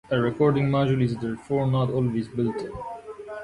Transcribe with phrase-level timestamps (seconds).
[0.09, 2.71] A recording module is therefore not always built-in.